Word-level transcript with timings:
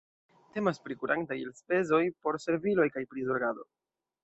Temas 0.53 0.79
pri 0.85 0.97
kurantaj 1.01 1.37
elspezoj 1.43 2.01
por 2.25 2.41
serviloj 2.47 2.89
kaj 2.99 3.07
prizorgado. 3.15 3.71